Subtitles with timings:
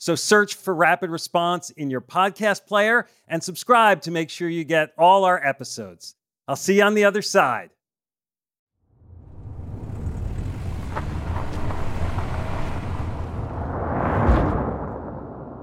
[0.00, 4.62] So search for Rapid Response in your podcast player and subscribe to make sure you
[4.64, 6.14] get all our episodes.
[6.46, 7.70] I'll see you on the other side.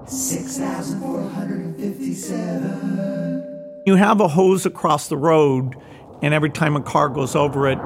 [0.08, 3.84] Six thousand four hundred and fifty-seven.
[3.88, 5.76] You have a hose across the road,
[6.22, 7.80] and every time a car goes over it,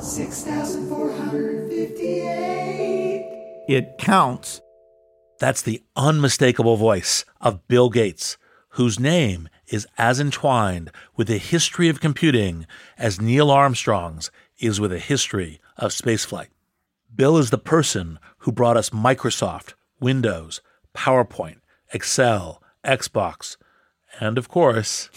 [0.00, 3.64] Six thousand four hundred fifty-eight.
[3.68, 4.60] it counts.
[5.38, 8.38] That's the unmistakable voice of Bill Gates,
[8.70, 14.92] whose name is as entwined with the history of computing as Neil Armstrong's is with
[14.92, 16.48] a history of spaceflight.
[17.14, 20.62] Bill is the person who brought us Microsoft, Windows,
[20.94, 21.56] PowerPoint,
[21.92, 23.56] Excel, Xbox,
[24.18, 25.10] and of course,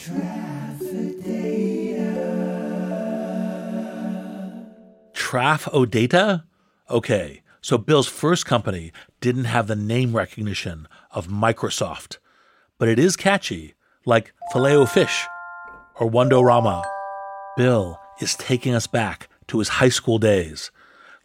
[5.14, 6.44] Traf-O-Data?
[6.90, 12.18] Okay, so Bill's first company didn't have the name recognition of Microsoft,
[12.78, 15.26] but it is catchy, like filet fish
[16.00, 16.84] or Wondorama.
[17.58, 20.72] Bill is taking us back to his high school days.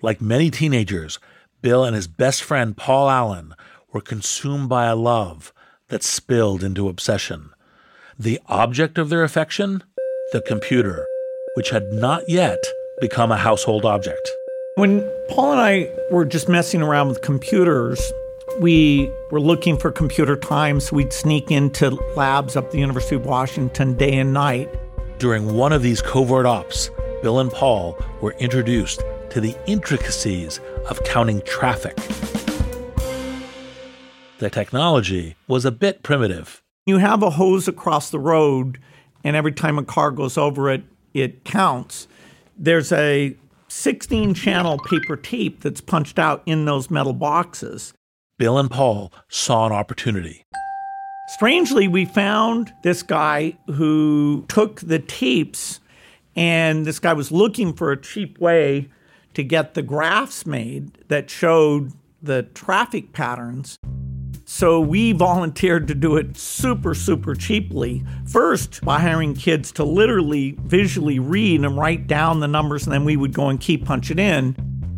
[0.02, 1.18] Like many teenagers,
[1.62, 3.54] Bill and his best friend Paul Allen
[3.92, 5.52] were consumed by a love
[5.88, 7.50] that spilled into obsession.
[8.18, 9.82] The object of their affection?
[10.32, 11.06] The computer,
[11.54, 12.58] which had not yet
[13.00, 14.28] become a household object.
[14.76, 18.12] When Paul and I were just messing around with computers,
[18.58, 23.24] we were looking for computer time, so we'd sneak into labs up the University of
[23.24, 24.68] Washington day and night.
[25.18, 26.90] During one of these covert ops,
[27.22, 30.58] Bill and Paul were introduced to the intricacies
[30.90, 31.94] of counting traffic.
[34.38, 36.64] The technology was a bit primitive.
[36.84, 38.80] You have a hose across the road,
[39.22, 40.82] and every time a car goes over it,
[41.14, 42.08] it counts.
[42.58, 43.36] There's a
[43.74, 47.92] 16 channel paper tape that's punched out in those metal boxes.
[48.38, 50.44] Bill and Paul saw an opportunity.
[51.26, 55.80] Strangely, we found this guy who took the tapes,
[56.36, 58.88] and this guy was looking for a cheap way
[59.34, 61.92] to get the graphs made that showed
[62.22, 63.76] the traffic patterns.
[64.46, 68.04] So we volunteered to do it super, super cheaply.
[68.26, 73.04] First, by hiring kids to literally visually read and write down the numbers, and then
[73.04, 74.54] we would go and key punch it in.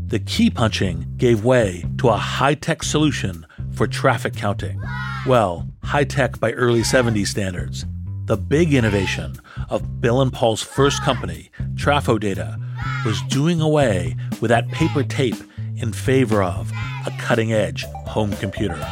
[0.08, 4.82] The key punching gave way to a high tech solution for traffic counting.
[5.26, 7.84] Well, high tech by early 70s standards.
[8.24, 9.36] The big innovation
[9.70, 12.60] of Bill and Paul's first company, Trafodata,
[13.04, 15.36] was doing away with that paper tape
[15.76, 16.72] in favor of
[17.06, 18.84] a cutting edge home computer.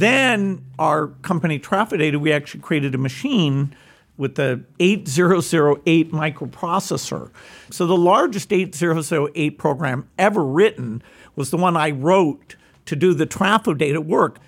[0.00, 3.76] Then our company Trafodata, we actually created a machine
[4.16, 7.30] with the 8008 microprocessor.
[7.70, 11.02] So the largest 8008 program ever written
[11.36, 12.56] was the one I wrote
[12.86, 14.38] to do the Trafodata work.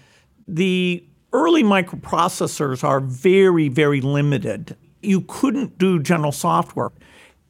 [0.49, 1.05] The
[1.35, 4.75] early microprocessors are very, very limited.
[5.03, 6.93] You couldn't do general software,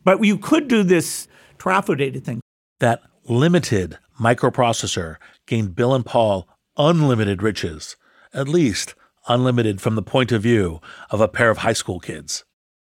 [0.03, 2.41] but you could do this Trafodata thing.
[2.81, 7.97] That limited microprocessor gained Bill and Paul unlimited riches,
[8.33, 8.94] at least
[9.28, 12.44] unlimited from the point of view of a pair of high school kids.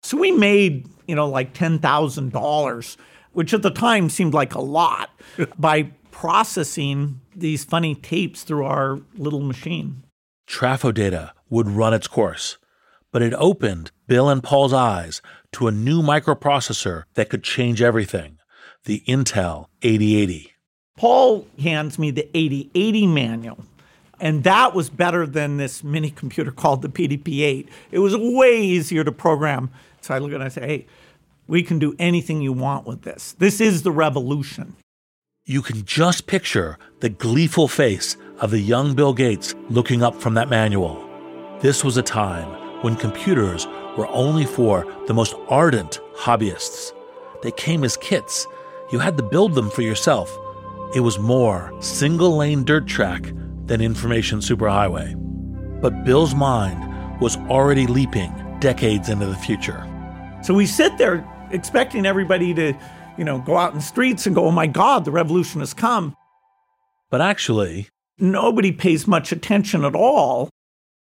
[0.02, 2.96] So we made, you know, like $10,000,
[3.32, 5.10] which at the time seemed like a lot,
[5.58, 10.04] by processing these funny tapes through our little machine.
[10.48, 12.58] Trafodata would run its course,
[13.12, 15.22] but it opened Bill and Paul's eyes
[15.52, 18.38] to a new microprocessor that could change everything
[18.84, 20.52] the Intel 8080.
[20.98, 23.64] Paul hands me the 8080 manual.
[24.20, 27.68] And that was better than this mini computer called the PDP 8.
[27.92, 29.70] It was way easier to program.
[30.00, 30.86] So I look at it and I say, hey,
[31.46, 33.36] we can do anything you want with this.
[33.38, 34.74] This is the revolution.
[35.44, 40.34] You can just picture the gleeful face of the young Bill Gates looking up from
[40.34, 41.08] that manual.
[41.60, 42.48] This was a time
[42.82, 46.92] when computers were only for the most ardent hobbyists.
[47.42, 48.48] They came as kits.
[48.90, 50.36] You had to build them for yourself.
[50.94, 53.32] It was more single lane dirt track
[53.66, 55.14] than information superhighway.
[55.80, 59.86] But Bill's mind was already leaping decades into the future.
[60.42, 62.74] So we sit there expecting everybody to,
[63.16, 65.74] you know, go out in the streets and go, oh my God, the revolution has
[65.74, 66.16] come.
[67.10, 67.88] But actually,
[68.20, 70.50] Nobody pays much attention at all.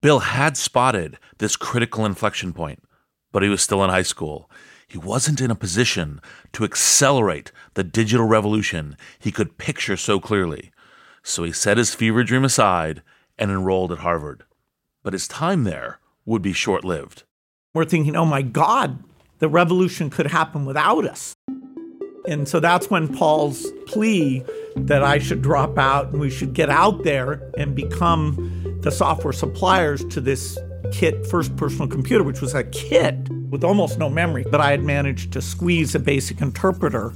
[0.03, 2.83] Bill had spotted this critical inflection point,
[3.31, 4.51] but he was still in high school.
[4.89, 6.21] He wasn't in a position
[6.55, 10.71] to accelerate the digital revolution he could picture so clearly.
[11.23, 13.03] So he set his fever dream aside
[13.39, 14.45] and enrolled at Harvard.
[15.03, 17.25] But his time there would be short lived.
[17.75, 19.05] We're thinking, oh my God,
[19.41, 21.35] the revolution could happen without us.
[22.27, 24.43] And so that's when Paul's plea
[24.77, 29.33] that I should drop out and we should get out there and become the software
[29.33, 30.59] suppliers to this
[30.93, 33.17] kit first personal computer, which was a kit
[33.51, 37.13] with almost no memory, but I had managed to squeeze a basic interpreter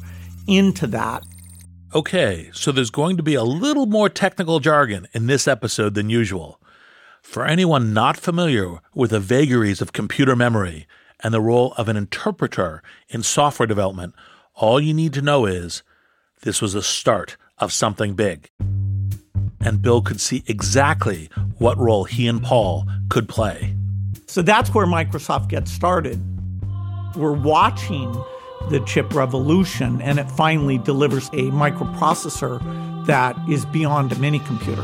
[0.46, 1.24] into that.
[1.94, 6.08] Okay, so there's going to be a little more technical jargon in this episode than
[6.08, 6.58] usual.
[7.22, 10.86] For anyone not familiar with the vagaries of computer memory
[11.20, 14.14] and the role of an interpreter in software development,
[14.54, 15.82] all you need to know is
[16.40, 18.50] this was the start of something big.
[19.64, 23.75] And Bill could see exactly what role he and Paul could play.
[24.26, 26.20] So that's where Microsoft gets started.
[27.17, 28.12] We're watching
[28.70, 34.82] the chip revolution, and it finally delivers a microprocessor that is beyond a mini computer.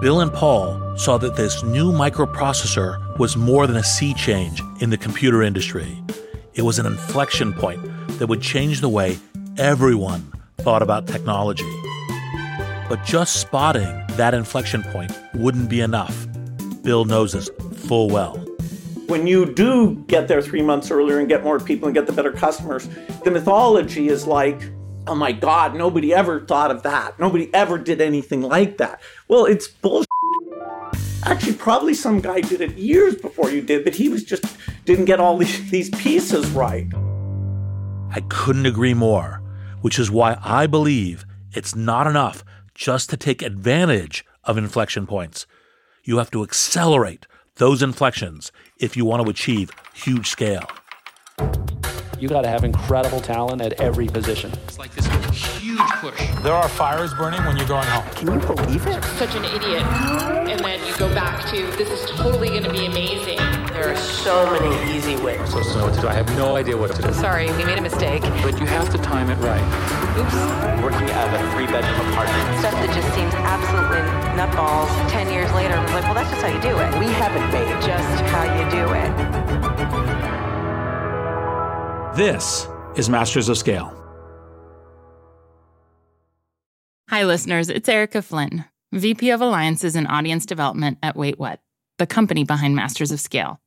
[0.00, 4.90] Bill and Paul saw that this new microprocessor was more than a sea change in
[4.90, 6.02] the computer industry.
[6.54, 7.80] It was an inflection point
[8.18, 9.18] that would change the way
[9.58, 11.64] everyone thought about technology.
[12.90, 16.26] But just spotting that inflection point wouldn't be enough.
[16.82, 17.48] Bill knows this
[17.86, 18.36] full well.
[19.06, 22.12] When you do get there three months earlier and get more people and get the
[22.12, 22.88] better customers,
[23.22, 24.72] the mythology is like,
[25.06, 27.16] oh my God, nobody ever thought of that.
[27.20, 29.00] Nobody ever did anything like that.
[29.28, 30.08] Well, it's bullshit.
[31.22, 34.44] Actually, probably some guy did it years before you did, but he was just
[34.84, 36.88] didn't get all these, these pieces right.
[38.10, 39.40] I couldn't agree more,
[39.80, 42.42] which is why I believe it's not enough
[42.80, 45.46] just to take advantage of inflection points.
[46.02, 50.66] You have to accelerate those inflections if you want to achieve huge scale.
[52.18, 54.50] You got to have incredible talent at every position.
[54.66, 55.06] It's like this
[55.58, 56.18] huge push.
[56.42, 58.08] There are fires burning when you're going home.
[58.14, 59.04] Can you believe it?
[59.18, 59.82] Such an idiot.
[59.82, 63.38] And then you go back to, this is totally going to be amazing.
[63.80, 65.40] There are so many easy ways.
[65.50, 66.08] So to know what to do.
[66.08, 67.14] I have no idea what to do.
[67.14, 68.20] Sorry, we made a mistake.
[68.20, 69.64] But you have to time it right.
[70.20, 70.34] Oops.
[70.82, 72.58] Working out of a three bedroom apartment.
[72.58, 74.02] Stuff that just seems absolutely
[74.36, 74.90] nutballs.
[75.10, 76.98] Ten years later, I'm like, well, that's just how you do it.
[77.00, 79.10] We haven't made Just how you do it.
[82.18, 83.96] This is Masters of Scale.
[87.08, 87.70] Hi, listeners.
[87.70, 91.60] It's Erica Flynn, VP of Alliances and Audience Development at Wait What,
[91.96, 93.58] the company behind Masters of Scale.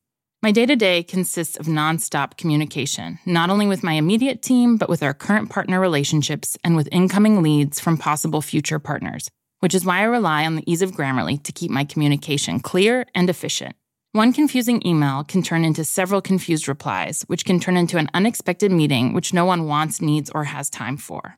[0.43, 4.89] My day to day consists of nonstop communication, not only with my immediate team, but
[4.89, 9.29] with our current partner relationships and with incoming leads from possible future partners,
[9.61, 13.05] which is why I rely on the ease of Grammarly to keep my communication clear
[13.15, 13.77] and efficient.
[14.11, 18.69] One confusing email can turn into several confused replies, which can turn into an unexpected
[18.69, 21.37] meeting which no one wants, needs, or has time for.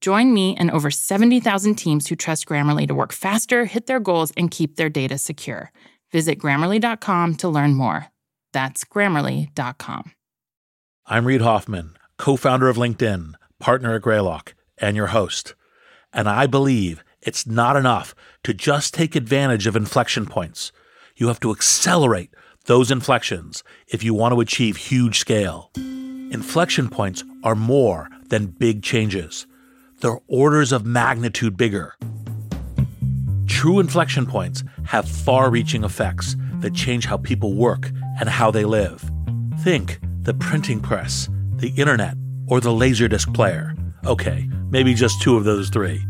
[0.00, 4.32] Join me and over 70,000 teams who trust Grammarly to work faster, hit their goals,
[4.36, 5.72] and keep their data secure.
[6.12, 8.06] Visit grammarly.com to learn more.
[8.52, 10.12] That's grammarly.com.
[11.06, 15.54] I'm Reid Hoffman, co founder of LinkedIn, partner at Greylock, and your host.
[16.12, 20.72] And I believe it's not enough to just take advantage of inflection points.
[21.16, 22.30] You have to accelerate
[22.66, 25.70] those inflections if you want to achieve huge scale.
[25.76, 29.46] Inflection points are more than big changes,
[30.00, 31.94] they're orders of magnitude bigger.
[33.46, 38.64] True inflection points have far reaching effects that change how people work and how they
[38.64, 39.10] live.
[39.60, 42.16] Think the printing press, the internet,
[42.48, 43.74] or the Laserdisc player.
[44.04, 46.04] Okay, maybe just two of those three.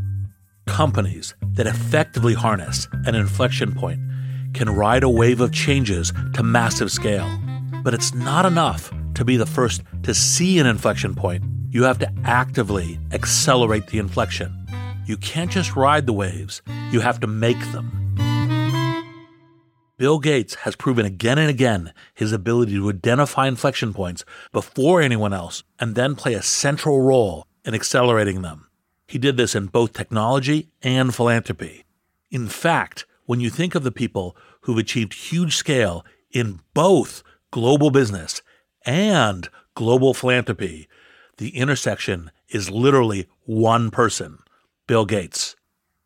[0.67, 4.01] Companies that effectively harness an inflection point
[4.53, 7.31] can ride a wave of changes to massive scale.
[7.83, 11.45] But it's not enough to be the first to see an inflection point.
[11.77, 14.67] You have to actively accelerate the inflection.
[15.05, 18.17] You can't just ride the waves, you have to make them.
[19.99, 25.35] Bill Gates has proven again and again his ability to identify inflection points before anyone
[25.35, 28.71] else and then play a central role in accelerating them.
[29.07, 31.85] He did this in both technology and philanthropy.
[32.31, 37.91] In fact, when you think of the people who've achieved huge scale in both global
[37.91, 38.41] business
[38.87, 40.89] and global philanthropy,
[41.39, 44.39] the intersection is literally one person
[44.87, 45.57] Bill Gates.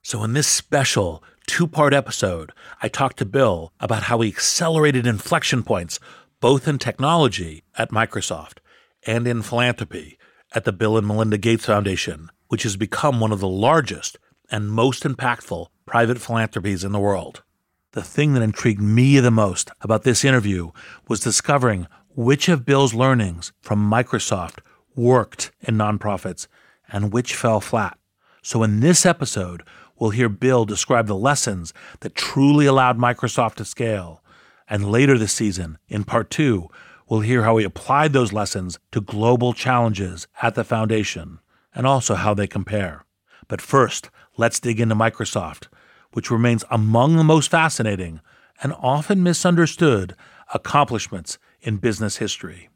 [0.02, 5.06] So, in this special two part episode, I talked to Bill about how he accelerated
[5.06, 6.00] inflection points
[6.40, 8.58] both in technology at Microsoft
[9.06, 10.18] and in philanthropy
[10.54, 14.18] at the Bill and Melinda Gates Foundation, which has become one of the largest
[14.50, 17.42] and most impactful private philanthropies in the world.
[17.92, 20.70] The thing that intrigued me the most about this interview
[21.08, 24.60] was discovering which of Bill's learnings from Microsoft
[25.00, 26.46] worked in nonprofits
[26.88, 27.98] and which fell flat.
[28.42, 29.62] So, in this episode,
[29.98, 34.22] we'll hear Bill describe the lessons that truly allowed Microsoft to scale.
[34.68, 36.68] And later this season, in part two,
[37.08, 41.40] we'll hear how he applied those lessons to global challenges at the foundation
[41.74, 43.04] and also how they compare.
[43.48, 45.68] But first, let's dig into Microsoft,
[46.12, 48.20] which remains among the most fascinating
[48.62, 50.14] and often misunderstood
[50.54, 52.69] accomplishments in business history.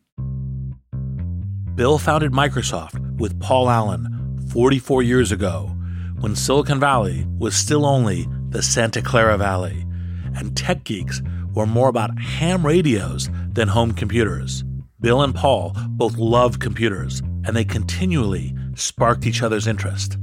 [1.75, 5.73] Bill founded Microsoft with Paul Allen 44 years ago
[6.21, 9.85] when Silicon Valley was still only the Santa Clara Valley,
[10.37, 11.21] and tech geeks
[11.53, 14.63] were more about ham radios than home computers.
[15.01, 20.17] Bill and Paul both loved computers, and they continually sparked each other's interest.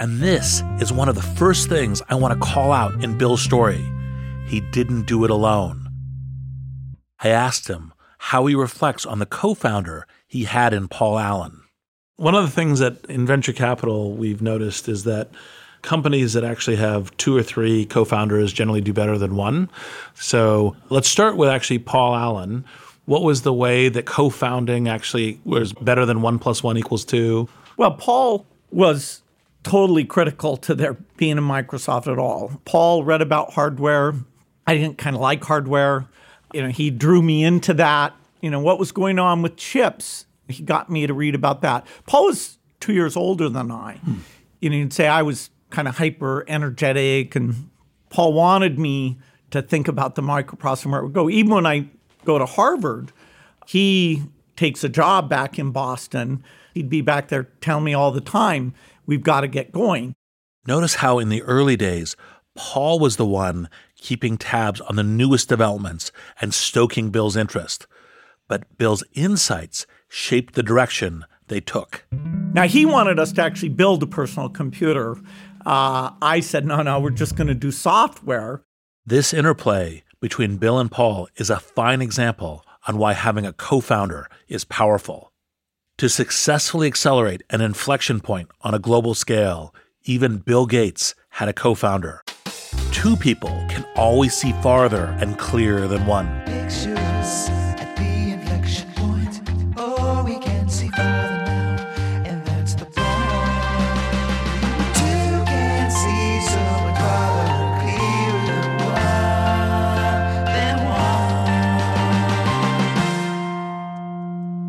[0.00, 3.42] And this is one of the first things I want to call out in Bill's
[3.42, 3.84] story.
[4.46, 5.90] He didn't do it alone.
[7.22, 11.62] I asked him how he reflects on the co founder he had in Paul Allen.
[12.16, 15.30] One of the things that in venture capital we've noticed is that
[15.82, 19.70] companies that actually have two or three co founders generally do better than one.
[20.14, 22.64] So let's start with actually Paul Allen.
[23.04, 27.04] What was the way that co founding actually was better than one plus one equals
[27.04, 27.48] two?
[27.76, 29.22] Well, Paul was
[29.62, 32.60] totally critical to there being a Microsoft at all.
[32.64, 34.14] Paul read about hardware.
[34.66, 36.06] I didn't kind of like hardware.
[36.52, 38.14] You know, he drew me into that.
[38.40, 41.86] You know, what was going on with chips he got me to read about that.
[42.06, 43.94] Paul was two years older than I.
[43.96, 44.14] Hmm.
[44.60, 47.70] You know, you'd say I was kind of hyper energetic, and
[48.10, 49.18] Paul wanted me
[49.50, 51.28] to think about the microprocessor where it would go.
[51.28, 51.88] Even when I
[52.24, 53.12] go to Harvard,
[53.66, 54.22] he
[54.56, 56.42] takes a job back in Boston.
[56.74, 58.74] He'd be back there telling me all the time,
[59.06, 60.14] we've got to get going.
[60.66, 62.16] Notice how in the early days,
[62.54, 67.86] Paul was the one keeping tabs on the newest developments and stoking Bill's interest.
[68.48, 72.06] But Bill's insights shaped the direction they took.
[72.52, 75.16] Now, he wanted us to actually build a personal computer.
[75.64, 78.62] Uh, I said, no, no, we're just going to do software.
[79.04, 83.80] This interplay between Bill and Paul is a fine example on why having a co
[83.80, 85.32] founder is powerful.
[85.98, 89.74] To successfully accelerate an inflection point on a global scale,
[90.04, 92.22] even Bill Gates had a co founder.
[92.92, 96.45] Two people can always see farther and clearer than one.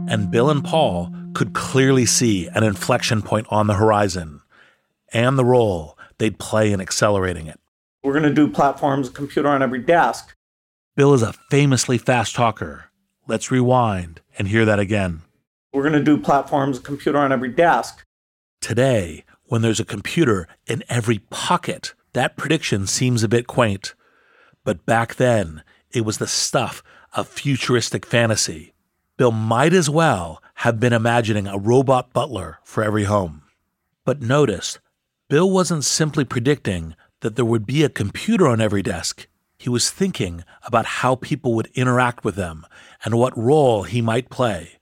[0.08, 4.42] And Bill and Paul could clearly see an inflection point on the horizon
[5.14, 7.60] and the role they'd play in accelerating it.
[8.04, 10.36] We're going to do platforms, computer on every desk.
[10.96, 12.86] Bill is a famously fast talker.
[13.28, 15.22] Let's rewind and hear that again.
[15.74, 18.06] We're going to do platforms, computer on every desk.
[18.62, 23.94] Today, when there's a computer in every pocket, that prediction seems a bit quaint.
[24.64, 26.82] But back then, it was the stuff
[27.14, 28.74] of futuristic fantasy.
[29.18, 33.42] Bill might as well have been imagining a robot butler for every home.
[34.06, 34.78] But notice,
[35.28, 39.28] Bill wasn't simply predicting that there would be a computer on every desk.
[39.58, 42.68] He was thinking about how people would interact with them
[43.04, 44.74] and what role he might play.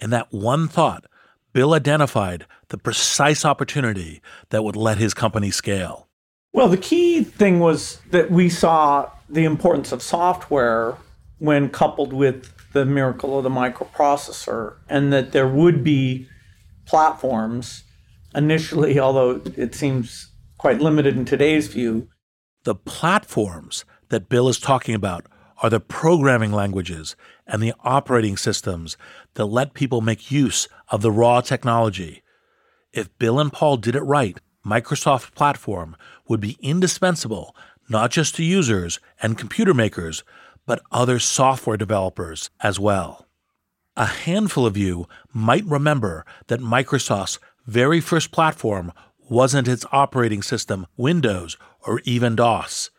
[0.00, 1.04] In that one thought,
[1.52, 6.08] Bill identified the precise opportunity that would let his company scale.
[6.54, 10.96] Well, the key thing was that we saw the importance of software
[11.40, 16.28] when coupled with the miracle of the microprocessor, and that there would be
[16.86, 17.82] platforms
[18.34, 22.08] initially, although it seems quite limited in today's view.
[22.62, 25.26] The platforms that Bill is talking about
[25.62, 27.16] are the programming languages
[27.46, 28.96] and the operating systems
[29.34, 32.22] that let people make use of the raw technology.
[32.92, 35.96] If Bill and Paul did it right, Microsoft platform
[36.28, 37.56] would be indispensable
[37.88, 40.22] not just to users and computer makers,
[40.70, 43.26] but other software developers as well.
[43.96, 48.92] A handful of you might remember that Microsoft's very first platform
[49.28, 52.92] wasn't its operating system, Windows, or even DOS.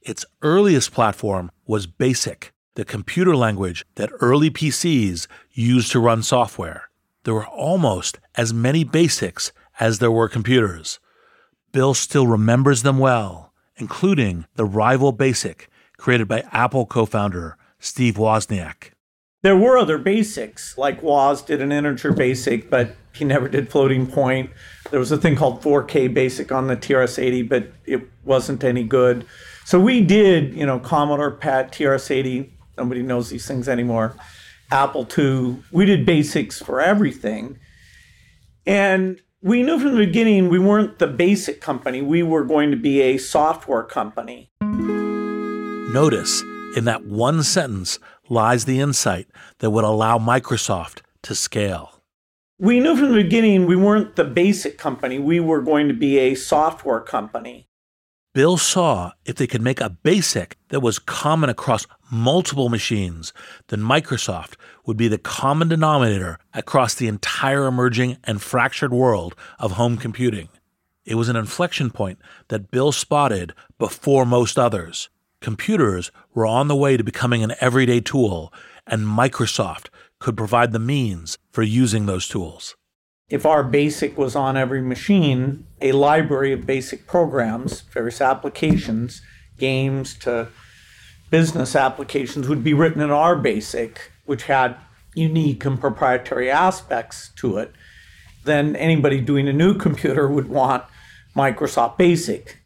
[0.00, 6.90] Its earliest platform was BASIC, the computer language that early PCs used to run software.
[7.22, 10.98] There were almost as many basics as there were computers.
[11.70, 18.14] Bill still remembers them well, including the rival BASIC created by Apple co founder Steve
[18.14, 18.92] Wozniak.
[19.42, 24.06] There were other basics, like Woz did an integer basic, but he never did floating
[24.06, 24.50] point.
[24.90, 29.26] There was a thing called 4K basic on the TRS-80, but it wasn't any good.
[29.64, 32.50] So we did, you know, Commodore PET, TRS-80.
[32.76, 34.16] Nobody knows these things anymore.
[34.70, 35.62] Apple II.
[35.70, 37.58] We did basics for everything.
[38.66, 42.02] And we knew from the beginning we weren't the basic company.
[42.02, 44.50] We were going to be a software company.
[45.96, 46.42] Notice
[46.76, 47.98] in that one sentence
[48.28, 49.28] lies the insight
[49.60, 52.02] that would allow Microsoft to scale.
[52.58, 55.18] We knew from the beginning we weren't the basic company.
[55.18, 57.70] We were going to be a software company.
[58.34, 63.32] Bill saw if they could make a basic that was common across multiple machines,
[63.68, 69.72] then Microsoft would be the common denominator across the entire emerging and fractured world of
[69.72, 70.50] home computing.
[71.06, 75.08] It was an inflection point that Bill spotted before most others.
[75.40, 78.52] Computers were on the way to becoming an everyday tool,
[78.86, 79.88] and Microsoft
[80.18, 82.76] could provide the means for using those tools
[83.28, 89.20] if our basic was on every machine, a library of basic programs, various applications,
[89.58, 90.48] games to
[91.30, 94.76] business applications would be written in our basic, which had
[95.14, 97.72] unique and proprietary aspects to it,
[98.44, 100.84] then anybody doing a new computer would want
[101.34, 102.60] Microsoft Basic.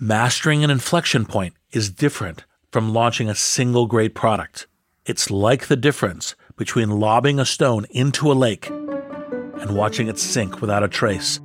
[0.00, 4.66] Mastering an inflection point is different from launching a single great product.
[5.06, 10.60] It's like the difference between lobbing a stone into a lake and watching it sink
[10.60, 11.38] without a trace,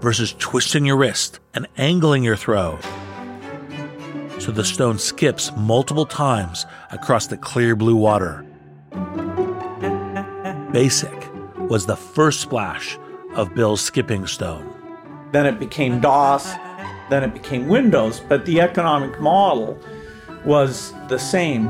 [0.00, 2.78] versus twisting your wrist and angling your throw
[4.38, 8.46] so the stone skips multiple times across the clear blue water.
[10.72, 11.28] Basic
[11.68, 12.98] was the first splash
[13.34, 14.74] of Bill's skipping stone.
[15.32, 16.54] Then it became DOS,
[17.10, 19.78] then it became Windows, but the economic model
[20.44, 21.66] was the same.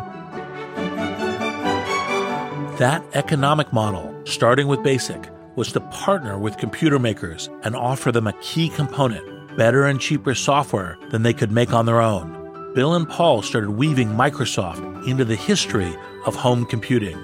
[2.78, 8.26] That economic model starting with BASIC, was to partner with computer makers and offer them
[8.26, 12.34] a key component, better and cheaper software than they could make on their own.
[12.74, 15.96] Bill and Paul started weaving Microsoft into the history
[16.26, 17.18] of home computing.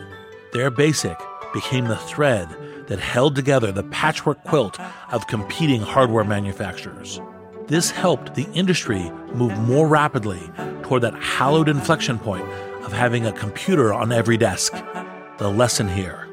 [0.52, 1.16] Their BASIC
[1.52, 2.48] became the thread
[2.88, 4.80] that held together the patchwork quilt
[5.12, 7.20] of competing hardware manufacturers.
[7.66, 10.50] This helped the industry move more rapidly
[10.82, 12.46] toward that hallowed inflection point
[12.84, 14.74] of having a computer on every desk.
[15.38, 16.28] The lesson here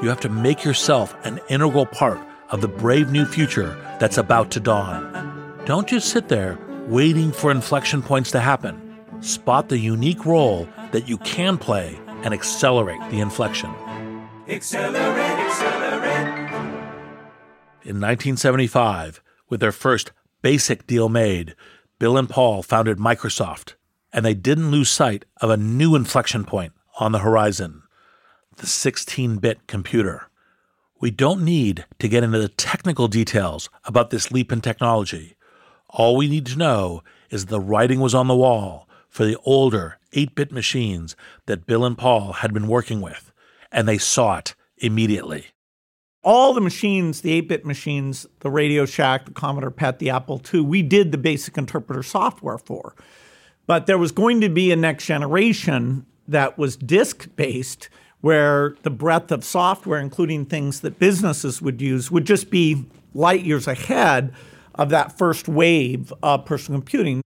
[0.00, 2.20] you have to make yourself an integral part
[2.50, 5.56] of the brave new future that's about to dawn.
[5.64, 8.96] Don't just sit there waiting for inflection points to happen.
[9.20, 13.70] Spot the unique role that you can play and accelerate the inflection.
[14.46, 16.52] Accelerate, accelerate.
[17.82, 21.54] In 1975, with their first basic deal made,
[21.98, 23.74] Bill and Paul founded Microsoft,
[24.12, 27.82] and they didn't lose sight of a new inflection point on the horizon
[28.56, 30.28] the 16 bit computer.
[30.98, 35.36] We don't need to get into the technical details about this leap in technology.
[35.90, 39.98] All we need to know is the writing was on the wall for the older
[40.12, 43.32] 8 bit machines that Bill and Paul had been working with,
[43.70, 45.48] and they saw it immediately.
[46.26, 50.42] All the machines, the 8 bit machines, the Radio Shack, the Commodore PET, the Apple
[50.52, 52.96] II, we did the basic interpreter software for.
[53.68, 57.88] But there was going to be a next generation that was disk based
[58.22, 63.44] where the breadth of software, including things that businesses would use, would just be light
[63.44, 64.34] years ahead
[64.74, 67.22] of that first wave of personal computing.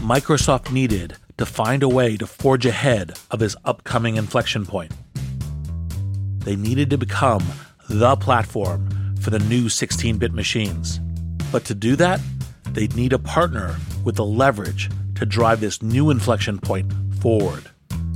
[0.00, 4.90] Microsoft needed to find a way to forge ahead of his upcoming inflection point.
[6.44, 7.42] They needed to become
[7.88, 11.00] the platform for the new 16 bit machines.
[11.52, 12.20] But to do that,
[12.70, 17.70] they'd need a partner with the leverage to drive this new inflection point forward.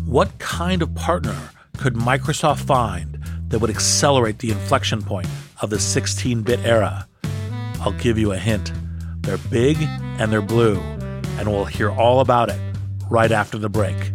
[0.04, 1.36] What kind of partner
[1.78, 5.28] could Microsoft find that would accelerate the inflection point
[5.60, 7.06] of the 16 bit era?
[7.80, 8.72] I'll give you a hint.
[9.18, 9.76] They're big
[10.18, 10.78] and they're blue,
[11.38, 12.58] and we'll hear all about it
[13.08, 14.12] right after the break.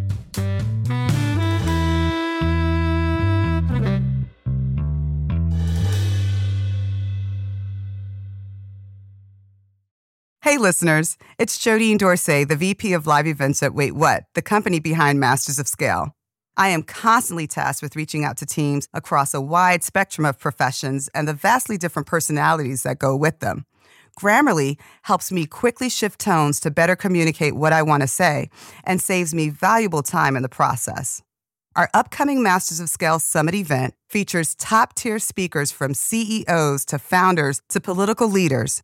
[10.52, 14.82] Hey, listeners, it's Jodine Dorsey, the VP of Live Events at Wait What, the company
[14.82, 16.14] behind Masters of Scale.
[16.58, 21.10] I am constantly tasked with reaching out to teams across a wide spectrum of professions
[21.16, 23.66] and the vastly different personalities that go with them.
[24.20, 28.50] Grammarly helps me quickly shift tones to better communicate what I want to say
[28.84, 31.24] and saves me valuable time in the process.
[31.78, 37.62] Our upcoming Masters of Scale Summit event features top tier speakers from CEOs to founders
[37.70, 38.84] to political leaders.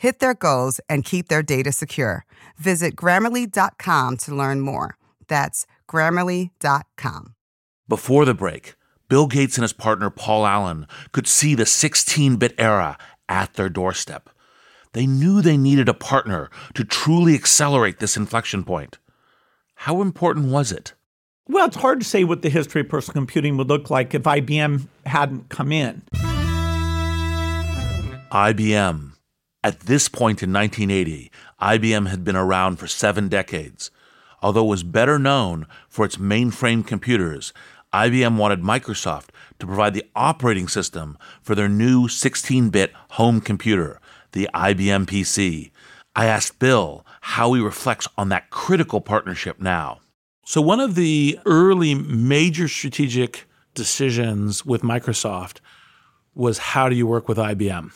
[0.00, 2.24] hit their goals, and keep their data secure.
[2.56, 4.96] Visit grammarly.com to learn more.
[5.28, 7.34] That's grammarly.com.
[7.86, 8.74] Before the break,
[9.08, 12.96] Bill Gates and his partner Paul Allen could see the 16 bit era
[13.28, 14.30] at their doorstep.
[14.92, 18.98] They knew they needed a partner to truly accelerate this inflection point.
[19.74, 20.94] How important was it?
[21.48, 24.22] Well, it's hard to say what the history of personal computing would look like if
[24.22, 26.02] IBM hadn't come in.
[28.30, 29.09] IBM.
[29.62, 33.90] At this point in 1980, IBM had been around for seven decades.
[34.40, 37.52] Although it was better known for its mainframe computers,
[37.92, 39.26] IBM wanted Microsoft
[39.58, 44.00] to provide the operating system for their new 16 bit home computer,
[44.32, 45.70] the IBM PC.
[46.16, 50.00] I asked Bill how he reflects on that critical partnership now.
[50.46, 55.58] So, one of the early major strategic decisions with Microsoft
[56.34, 57.92] was how do you work with IBM?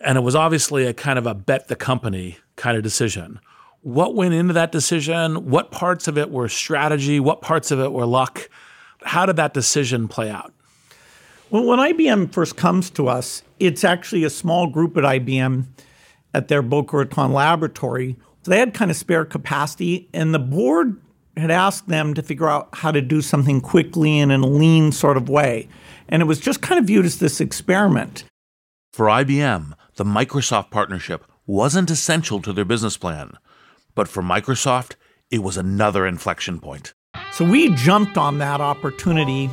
[0.00, 3.40] And it was obviously a kind of a bet the company kind of decision.
[3.82, 5.48] What went into that decision?
[5.48, 7.20] What parts of it were strategy?
[7.20, 8.48] What parts of it were luck?
[9.02, 10.52] How did that decision play out?
[11.50, 15.66] Well, when IBM first comes to us, it's actually a small group at IBM
[16.34, 18.16] at their Boca Raton laboratory.
[18.42, 21.00] So they had kind of spare capacity, and the board
[21.36, 24.90] had asked them to figure out how to do something quickly and in a lean
[24.90, 25.68] sort of way.
[26.08, 28.24] And it was just kind of viewed as this experiment.
[28.92, 33.32] For IBM, the Microsoft partnership wasn't essential to their business plan.
[33.94, 34.92] But for Microsoft,
[35.30, 36.92] it was another inflection point.
[37.32, 39.48] So we jumped on that opportunity.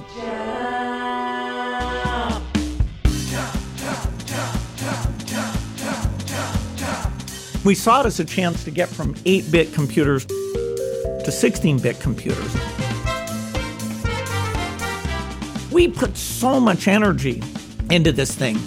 [7.64, 12.02] We saw it as a chance to get from 8 bit computers to 16 bit
[12.02, 12.54] computers.
[15.72, 17.42] We put so much energy
[17.90, 18.58] into this thing.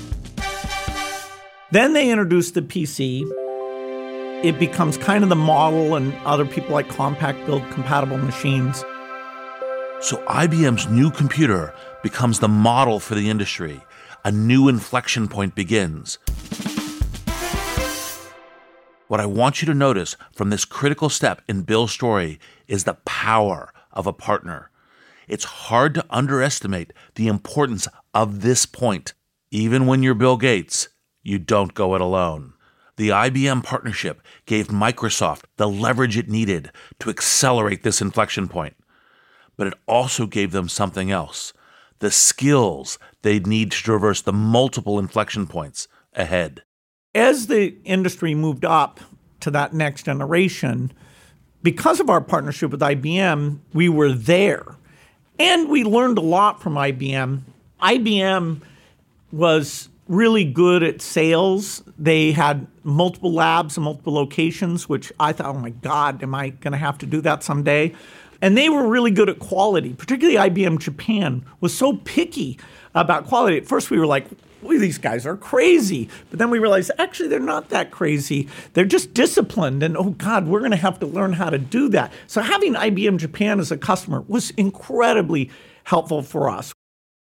[1.76, 3.20] Then they introduced the PC.
[4.42, 8.78] It becomes kind of the model, and other people like Compaq build compatible machines.
[10.00, 13.82] So IBM's new computer becomes the model for the industry.
[14.24, 16.18] A new inflection point begins.
[19.08, 22.94] What I want you to notice from this critical step in Bill's story is the
[23.04, 24.70] power of a partner.
[25.28, 29.12] It's hard to underestimate the importance of this point.
[29.50, 30.88] Even when you're Bill Gates,
[31.26, 32.52] you don't go it alone.
[32.96, 38.76] The IBM partnership gave Microsoft the leverage it needed to accelerate this inflection point.
[39.56, 41.52] But it also gave them something else
[41.98, 46.62] the skills they'd need to traverse the multiple inflection points ahead
[47.16, 49.00] as the industry moved up
[49.40, 50.92] to that next generation,
[51.62, 54.76] because of our partnership with IBM, we were there.
[55.38, 57.40] And we learned a lot from IBM.
[57.80, 58.60] IBM
[59.32, 61.82] was really good at sales.
[61.98, 66.50] They had multiple labs and multiple locations, which I thought, oh my God, am I
[66.50, 67.94] going to have to do that someday?
[68.42, 72.58] And they were really good at quality, particularly IBM Japan was so picky
[72.94, 73.56] about quality.
[73.56, 74.26] At first, we were like,
[74.62, 76.08] these guys are crazy.
[76.30, 78.48] But then we realized actually they're not that crazy.
[78.72, 79.82] They're just disciplined.
[79.82, 82.12] And oh God, we're going to have to learn how to do that.
[82.26, 85.50] So having IBM Japan as a customer was incredibly
[85.84, 86.72] helpful for us.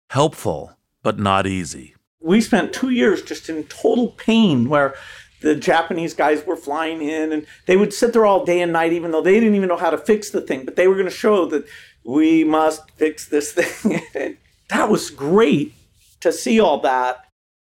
[0.10, 1.93] Helpful, but not easy.
[2.24, 4.96] We spent two years just in total pain where
[5.42, 8.94] the Japanese guys were flying in and they would sit there all day and night,
[8.94, 10.64] even though they didn't even know how to fix the thing.
[10.64, 11.66] But they were going to show that
[12.06, 14.38] we must fix this thing.
[14.70, 15.74] that was great
[16.22, 17.28] to see all that.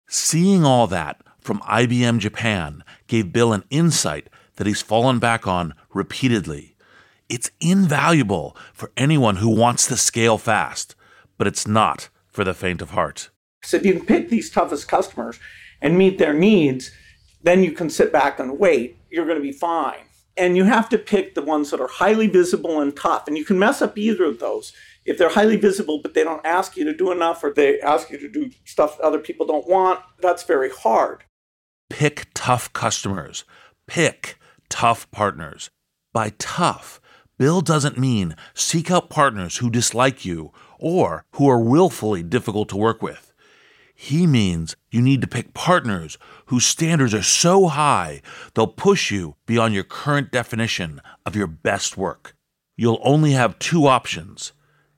[0.08, 5.74] Seeing all that from IBM Japan gave Bill an insight that he's fallen back on
[5.94, 6.76] repeatedly.
[7.30, 10.96] It's invaluable for anyone who wants to scale fast,
[11.38, 13.30] but it's not for the faint of heart.
[13.64, 15.40] So if you can pick these toughest customers
[15.82, 16.92] and meet their needs,
[17.42, 18.98] then you can sit back and wait.
[19.10, 20.02] You're going to be fine.
[20.36, 23.28] And you have to pick the ones that are highly visible and tough.
[23.28, 24.74] And you can mess up either of those
[25.08, 28.12] if they're highly visible but they don't ask you to do enough or they ask
[28.12, 31.24] you to do stuff other people don't want, that's very hard.
[31.90, 33.46] Pick tough customers.
[33.88, 34.38] Pick
[34.70, 35.70] tough partners.
[36.14, 37.00] By tough,
[37.40, 42.78] Bill doesn't mean seek out partners who dislike you or who are willfully difficult to
[42.78, 43.27] work with.
[44.00, 48.22] He means you need to pick partners whose standards are so high
[48.54, 52.36] they'll push you beyond your current definition of your best work.
[52.76, 54.54] You'll only have two options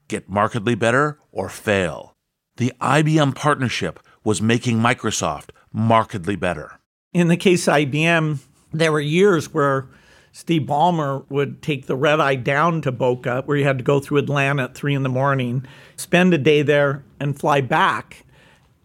[0.10, 2.18] get markedly better or fail.
[2.58, 6.82] The IBM partnership was making Microsoft markedly better.
[7.14, 8.40] In the case of IBM,
[8.74, 9.88] there were years where
[10.34, 14.02] Steve Ballmer would take the red eye down to Boca, where you had to go
[14.02, 18.26] through Atlanta at three in the morning, spend a day there, and fly back.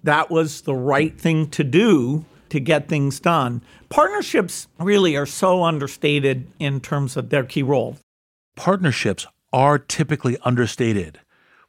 [0.04, 3.62] That was the right thing to do to get things done.
[3.88, 7.96] Partnerships really are so understated in terms of their key role.
[8.54, 11.20] Partnerships are typically understated,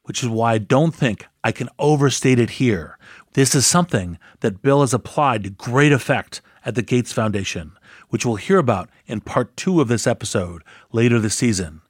[0.02, 2.98] which is why I don't think I can overstate it here.
[3.32, 7.72] This is something that Bill has applied to great effect at the Gates Foundation,
[8.10, 11.80] which we'll hear about in part two of this episode later this season.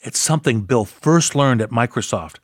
[0.00, 2.36] It's something Bill first learned at Microsoft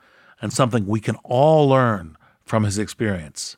[0.43, 3.57] and something we can all learn from his experience.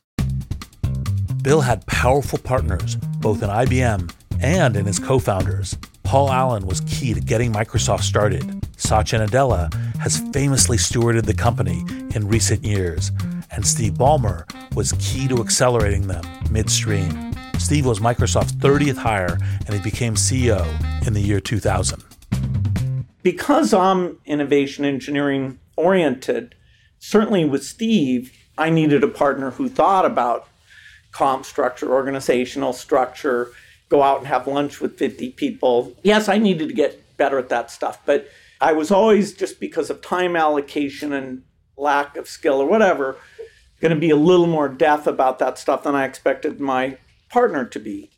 [1.43, 5.77] Bill had powerful partners, both in IBM and in his co founders.
[6.03, 8.67] Paul Allen was key to getting Microsoft started.
[8.77, 13.13] Satya Nadella has famously stewarded the company in recent years,
[13.51, 17.35] and Steve Ballmer was key to accelerating them midstream.
[17.59, 20.65] Steve was Microsoft's 30th hire, and he became CEO
[21.07, 22.03] in the year 2000.
[23.23, 26.55] Because I'm innovation engineering oriented,
[26.99, 30.49] certainly with Steve, I needed a partner who thought about
[31.13, 33.53] comp structure, organizational structure,
[33.89, 35.95] go out and have lunch with 50 people.
[36.03, 38.29] Yes, I needed to get better at that stuff, but
[38.61, 41.43] I was always, just because of time allocation and
[41.77, 43.17] lack of skill or whatever,
[43.81, 46.99] going to be a little more deaf about that stuff than I expected my
[47.31, 48.11] partner to be.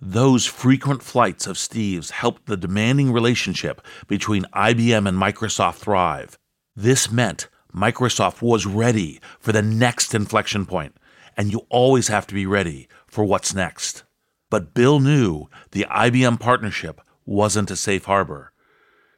[0.00, 6.38] Those frequent flights of Steve's helped the demanding relationship between IBM and Microsoft thrive.
[6.76, 10.96] This meant Microsoft was ready for the next inflection point,
[11.36, 14.04] and you always have to be ready for what's next.
[14.50, 18.52] But Bill knew the IBM partnership wasn't a safe harbor.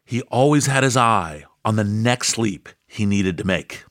[0.04, 3.84] He always had his eye on the next leap he needed to make.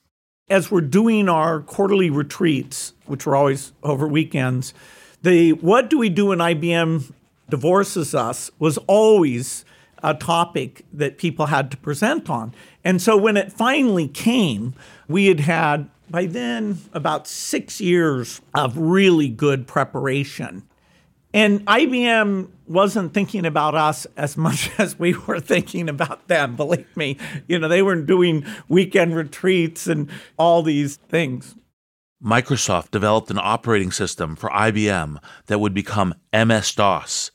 [0.50, 4.74] As we're doing our quarterly retreats, which were always over weekends,
[5.22, 7.12] the what do we do when IBM
[7.50, 9.64] divorces us was always
[10.04, 12.54] a topic that people had to present on.
[12.84, 14.74] And so when it finally came,
[15.08, 20.64] we had had by then about six years of really good preparation.
[21.34, 26.96] And IBM wasn't thinking about us as much as we were thinking about them, believe
[26.98, 27.18] me.
[27.48, 31.56] You know, they were doing weekend retreats and all these things.
[32.24, 37.32] Microsoft developed an operating system for IBM that would become MS DOS.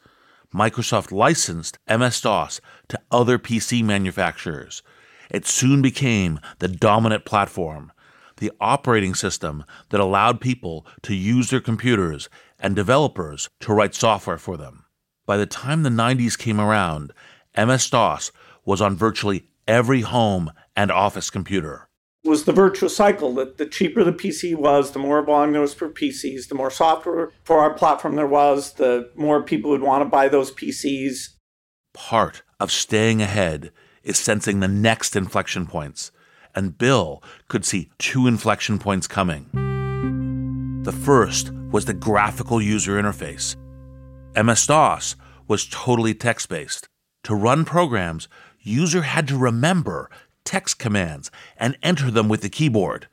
[0.54, 4.82] Microsoft licensed MS DOS to other PC manufacturers.
[5.30, 7.90] It soon became the dominant platform,
[8.36, 14.38] the operating system that allowed people to use their computers and developers to write software
[14.38, 14.84] for them.
[15.26, 17.12] By the time the 90s came around,
[17.56, 18.30] MS DOS
[18.64, 21.88] was on virtually every home and office computer.
[22.24, 25.74] Was the virtuous cycle that the cheaper the PC was, the more volume there was
[25.74, 30.00] for PCs, the more software for our platform there was, the more people would want
[30.00, 31.34] to buy those PCs.
[31.92, 36.12] Part of staying ahead is sensing the next inflection points,
[36.54, 39.50] and Bill could see two inflection points coming.
[40.84, 43.56] The first was the graphical user interface.
[44.34, 46.88] MS DOS was totally text based.
[47.24, 48.28] To run programs,
[48.60, 50.10] user had to remember
[50.44, 53.08] text commands and enter them with the keyboard.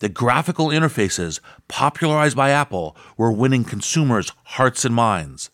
[0.00, 5.50] The graphical interfaces popularized by Apple were winning consumers' hearts and minds.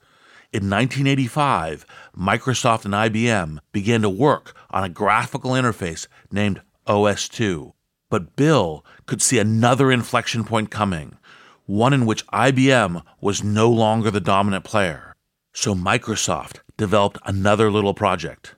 [0.52, 1.85] In 1985,
[2.16, 7.72] Microsoft and IBM began to work on a graphical interface named OS2.
[8.09, 11.18] But Bill could see another inflection point coming,
[11.64, 15.16] one in which IBM was no longer the dominant player.
[15.52, 18.55] So Microsoft developed another little project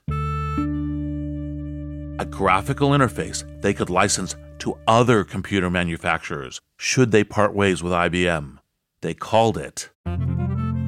[2.19, 7.93] a graphical interface they could license to other computer manufacturers should they part ways with
[7.93, 8.57] IBM.
[8.99, 9.89] They called it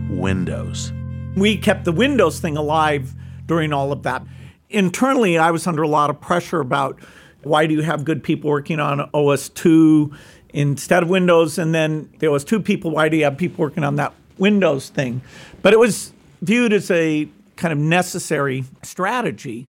[0.10, 0.92] Windows.
[1.38, 3.16] We kept the Windows thing alive
[3.46, 4.24] during all of that.
[4.70, 7.00] Internally, I was under a lot of pressure about
[7.44, 10.12] why do you have good people working on OS 2
[10.54, 11.58] instead of Windows?
[11.58, 14.90] And then there was two people, why do you have people working on that Windows
[14.90, 15.22] thing?
[15.62, 19.66] But it was viewed as a kind of necessary strategy.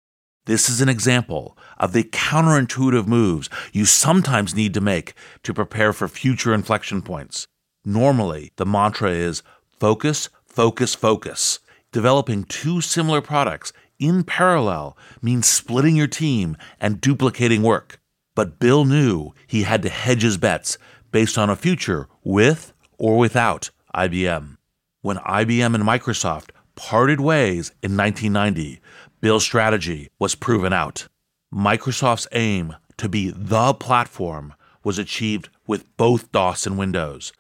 [0.51, 5.93] This is an example of the counterintuitive moves you sometimes need to make to prepare
[5.93, 7.47] for future inflection points.
[7.85, 9.45] Normally, the mantra is
[9.79, 11.61] focus, focus, focus.
[11.93, 18.01] Developing two similar products in parallel means splitting your team and duplicating work.
[18.35, 20.79] But Bill knew he had to hedge his bets
[21.13, 24.57] based on a future with or without IBM.
[25.01, 28.81] When IBM and Microsoft parted ways in 1990,
[29.21, 31.09] Bill's strategy was proven out.
[31.53, 37.33] Microsoft's aim to be the platform was achieved with both DOS and Windows.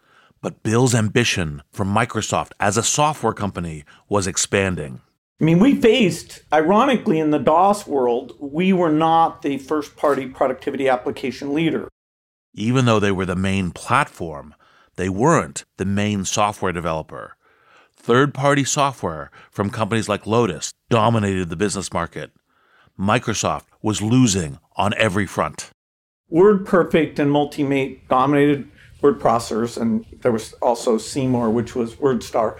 [0.42, 5.00] But Bill's ambition for Microsoft as a software company was expanding.
[5.40, 10.26] I mean, we faced, ironically, in the DOS world, we were not the first party
[10.26, 11.88] productivity application leader.
[12.52, 14.54] Even though they were the main platform,
[14.96, 17.36] they weren't the main software developer.
[18.02, 22.30] Third party software from companies like Lotus dominated the business market.
[22.98, 25.68] Microsoft was losing on every front.
[26.32, 28.66] WordPerfect and Multimate dominated
[29.02, 32.58] word processors, and there was also Seymour, which was WordStar.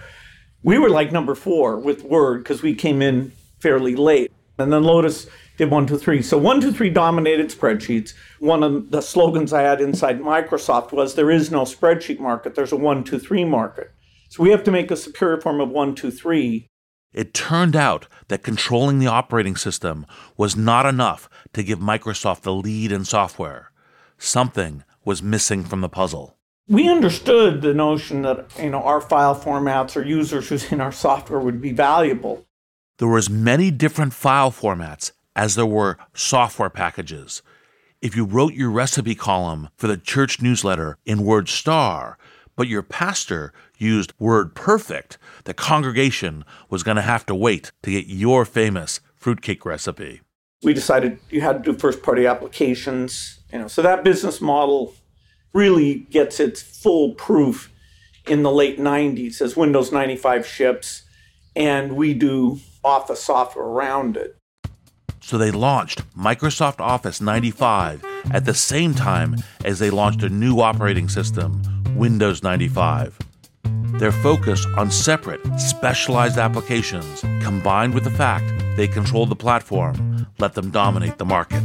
[0.61, 4.31] We were like number four with Word because we came in fairly late.
[4.59, 5.25] And then Lotus
[5.57, 6.21] did one, two, three.
[6.21, 8.13] So one, two, three dominated spreadsheets.
[8.37, 12.71] One of the slogans I had inside Microsoft was there is no spreadsheet market, there's
[12.71, 13.91] a one, two, three market.
[14.31, 16.69] So we have to make a superior form of one, two, three.
[17.11, 20.05] It turned out that controlling the operating system
[20.37, 23.73] was not enough to give Microsoft the lead in software.
[24.17, 26.37] Something was missing from the puzzle.
[26.69, 31.41] We understood the notion that you know our file formats or users using our software
[31.41, 32.45] would be valuable.
[32.99, 37.41] There were as many different file formats as there were software packages.
[38.01, 42.15] If you wrote your recipe column for the church newsletter in WordStar,
[42.55, 48.07] but your pastor used WordPerfect, the congregation was going to have to wait to get
[48.07, 50.21] your famous fruitcake recipe.
[50.63, 53.67] We decided you had to do first party applications, you know.
[53.67, 54.93] So that business model
[55.53, 57.71] really gets its full proof
[58.27, 61.03] in the late 90s as Windows 95 ships
[61.55, 64.37] and we do Office software around it.
[65.21, 70.59] So they launched Microsoft Office 95 at the same time as they launched a new
[70.59, 71.61] operating system,
[71.95, 73.17] Windows 95.
[74.01, 80.55] Their focus on separate, specialized applications, combined with the fact they control the platform, let
[80.55, 81.61] them dominate the market.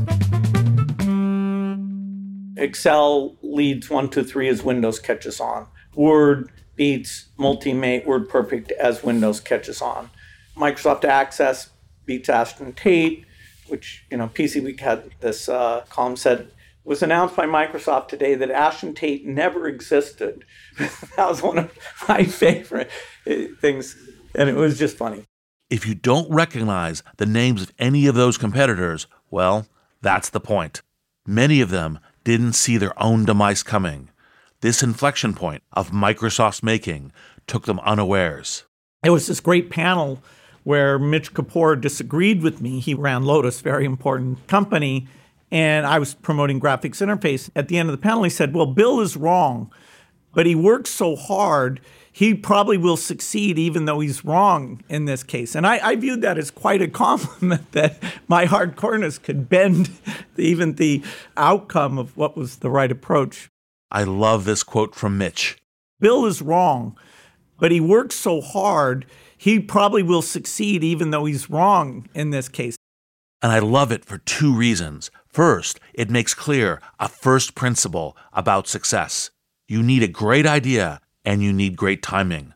[2.59, 5.67] Excel leads one, two, three as Windows catches on.
[5.95, 10.11] Word beats Multimate WordPerfect as Windows catches on.
[10.59, 11.71] Microsoft Access
[12.05, 13.25] beats Ashton Tate,
[13.69, 16.51] which, you know, PC Week had this uh, column said
[16.87, 20.45] was announced by Microsoft today that Ashton Tate never existed.
[20.79, 22.91] that was one of my favorite
[23.27, 23.97] uh, things,
[24.35, 25.25] and it was just funny.
[25.69, 29.67] If you don't recognize the names of any of those competitors, well,
[30.01, 30.81] that's the point.
[31.27, 34.11] Many of them didn't see their own demise coming.
[34.61, 37.11] This inflection point of Microsoft's making
[37.49, 38.65] took them unawares.
[39.05, 40.23] It was this great panel
[40.63, 42.79] where Mitch Kapor disagreed with me.
[42.79, 45.09] He ran Lotus, very important company,
[45.51, 47.51] and I was promoting graphics interface.
[47.55, 49.71] At the end of the panel, he said, Well, Bill is wrong,
[50.35, 51.81] but he works so hard,
[52.11, 55.55] he probably will succeed even though he's wrong in this case.
[55.55, 59.91] And I, I viewed that as quite a compliment that my hardcoreness could bend
[60.37, 61.03] even the
[61.37, 63.51] outcome of what was the right approach.
[63.91, 65.59] I love this quote from Mitch.
[66.01, 66.99] Bill is wrong,
[67.59, 69.07] but he works so hard,
[69.37, 72.77] he probably will succeed even though he's wrong in this case.
[73.43, 75.11] And I love it for two reasons.
[75.29, 79.31] First, it makes clear a first principle about success.
[79.69, 82.55] You need a great idea and you need great timing,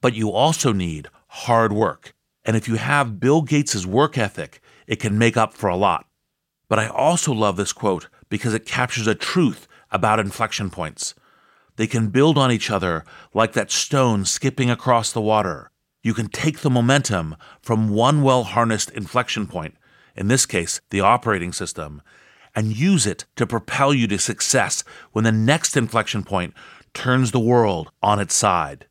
[0.00, 2.14] but you also need hard work.
[2.44, 6.06] And if you have Bill Gates' work ethic, it can make up for a lot.
[6.68, 11.14] But I also love this quote because it captures a truth about inflection points.
[11.76, 15.70] They can build on each other like that stone skipping across the water.
[16.02, 19.76] You can take the momentum from one well harnessed inflection point,
[20.16, 22.02] in this case, the operating system,
[22.54, 26.54] and use it to propel you to success when the next inflection point
[26.94, 28.86] turns the world on its side.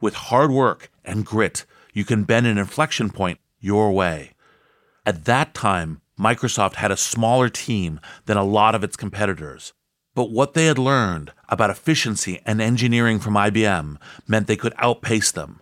[0.00, 4.34] With hard work and grit, you can bend an inflection point your way.
[5.04, 9.72] At that time, Microsoft had a smaller team than a lot of its competitors.
[10.14, 15.30] But what they had learned about efficiency and engineering from IBM meant they could outpace
[15.30, 15.60] them.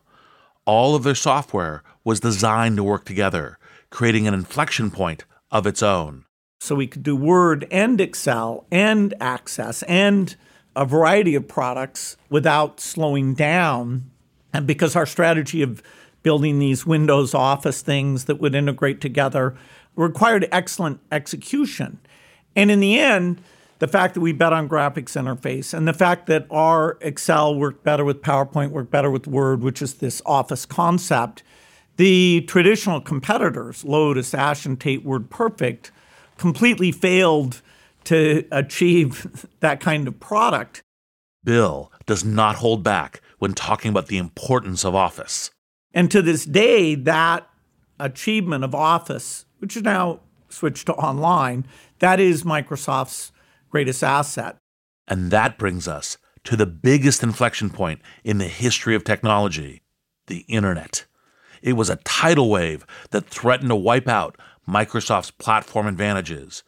[0.64, 3.58] All of their software was designed to work together,
[3.96, 6.22] creating an inflection point of its own.
[6.60, 10.36] So we could do Word and Excel and Access and
[10.76, 14.10] a variety of products without slowing down.
[14.52, 15.82] And because our strategy of
[16.22, 19.56] building these Windows Office things that would integrate together
[19.94, 21.98] required excellent execution.
[22.54, 23.40] And in the end,
[23.78, 27.82] the fact that we bet on graphics interface and the fact that our Excel worked
[27.82, 31.42] better with PowerPoint, worked better with Word, which is this Office concept,
[31.96, 35.90] The traditional competitors, Lotus, Ashton Tate WordPerfect,
[36.36, 37.62] completely failed
[38.04, 40.82] to achieve that kind of product.
[41.44, 45.50] Bill does not hold back when talking about the importance of Office.
[45.92, 47.48] And to this day, that
[47.98, 51.66] achievement of Office, which is now switched to online,
[52.00, 53.32] that is Microsoft's
[53.70, 54.56] greatest asset.
[55.08, 59.82] And that brings us to the biggest inflection point in the history of technology
[60.26, 61.05] the internet.
[61.66, 64.38] It was a tidal wave that threatened to wipe out
[64.68, 66.62] Microsoft's platform advantages.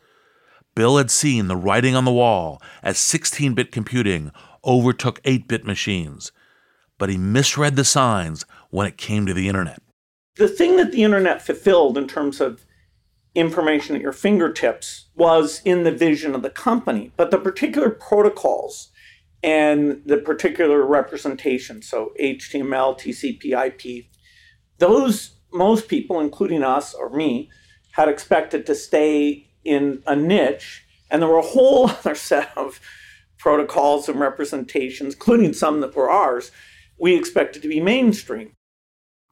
[0.75, 4.33] Bill had seen the writing on the wall as 16 bit computing
[4.65, 6.33] overtook 8 bit machines,
[6.99, 9.81] but he misread the signs when it came to the internet.
[10.35, 12.65] The thing that the internet fulfilled in terms of
[13.37, 18.91] information at your fingertips was in the vision of the company, but the particular protocols
[19.45, 24.07] and the particular representation, so HTML, TCP, IP,
[24.79, 27.51] those most people, including us or me,
[27.93, 32.81] had expected to stay in a niche, and there were a whole other set of
[33.39, 36.51] protocols and representations, including some that were ours,
[36.99, 38.53] we expected to be mainstream.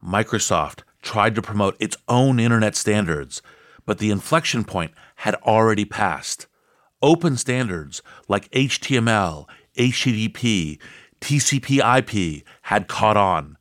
[0.03, 3.43] Microsoft tried to promote its own internet standards,
[3.85, 6.47] but the inflection point had already passed.
[7.03, 10.79] Open standards like HTML, HTTP,
[11.21, 13.56] TCP IP had caught on.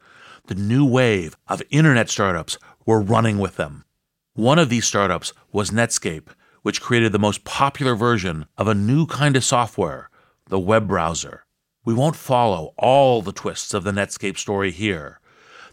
[0.47, 3.83] The new wave of internet startups were running with them.
[4.35, 6.27] One of these startups was Netscape,
[6.61, 10.11] which created the most popular version of a new kind of software,
[10.47, 11.45] the web browser.
[11.83, 15.19] We won't follow all the twists of the Netscape story here.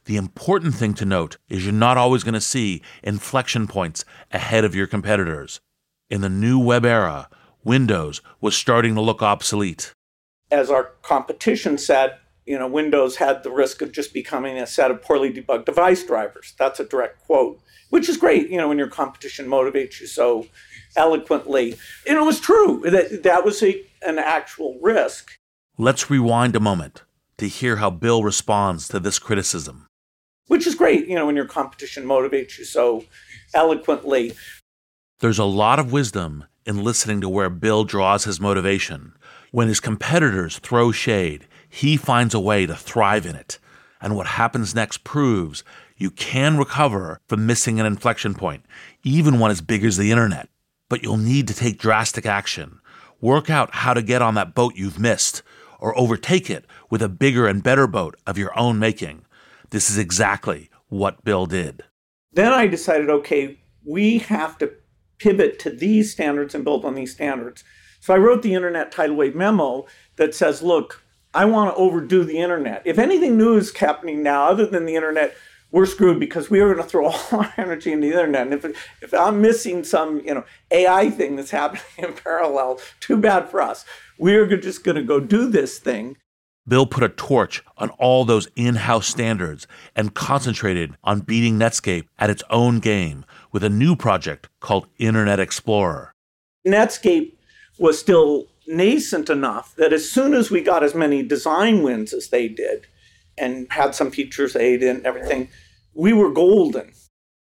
[0.07, 4.65] The important thing to note is you're not always going to see inflection points ahead
[4.65, 5.61] of your competitors.
[6.09, 7.29] In the new web era,
[7.63, 9.93] Windows was starting to look obsolete.
[10.51, 12.17] As our competition said,
[12.47, 16.05] you know, Windows had the risk of just becoming a set of poorly debugged device
[16.05, 16.55] drivers.
[16.59, 20.47] That's a direct quote, which is great, you know, when your competition motivates you so
[20.97, 21.77] eloquently.
[22.07, 25.37] And it was true that that was a, an actual risk.
[25.79, 27.03] Let's rewind a moment
[27.39, 29.87] to hear how Bill responds to this criticism.
[30.49, 33.05] Which is great, you know, when your competition motivates you so
[33.55, 34.35] eloquently.
[35.21, 39.15] There's a lot of wisdom in listening to where Bill draws his motivation.
[39.51, 43.59] When his competitors throw shade, he finds a way to thrive in it.
[43.99, 45.65] And what happens next proves
[45.97, 48.67] you can recover from missing an inflection point,
[49.05, 50.51] even one as big as the internet.
[50.91, 52.79] But you'll need to take drastic action.
[53.23, 55.43] Work out how to get on that boat you've missed,
[55.81, 59.25] or overtake it with a bigger and better boat of your own making.
[59.71, 61.85] This is exactly what Bill did.
[62.35, 64.75] Then I decided okay, we have to
[65.17, 67.65] pivot to these standards and build on these standards.
[68.01, 71.03] So I wrote the Internet Tidal Wave memo that says, look,
[71.35, 72.83] I want to overdo the internet.
[72.85, 75.35] If anything new is happening now, other than the internet,
[75.71, 78.47] we're screwed because we are going to throw all our energy into the internet.
[78.47, 78.65] And if,
[79.01, 83.61] if I'm missing some, you know, AI thing that's happening in parallel, too bad for
[83.61, 83.85] us.
[84.19, 86.17] We're just going to go do this thing.
[86.69, 89.67] Bill put a torch on all those in house standards
[89.97, 95.41] and concentrated on beating Netscape at its own game with a new project called Internet
[95.41, 96.15] Explorer.
[96.65, 97.33] Netscape
[97.81, 102.29] was still nascent enough that as soon as we got as many design wins as
[102.29, 102.87] they did
[103.39, 105.49] and had some features aid and everything,
[105.95, 106.93] we were golden.